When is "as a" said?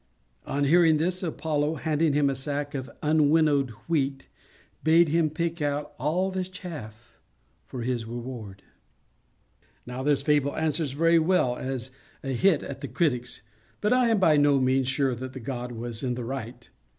11.55-12.29